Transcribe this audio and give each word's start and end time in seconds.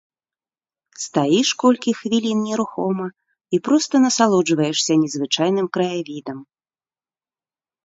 Стаіш 1.05 1.49
колькі 1.63 1.93
хвілін 1.99 2.37
нерухома 2.47 3.07
і 3.57 3.61
проста 3.69 3.95
насалоджваешся 4.07 4.93
незвычайным 5.05 5.67
краявідам. 5.79 6.37